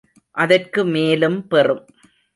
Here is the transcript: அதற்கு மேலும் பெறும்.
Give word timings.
அதற்கு 0.35 0.85
மேலும் 0.85 1.47
பெறும். 1.47 1.83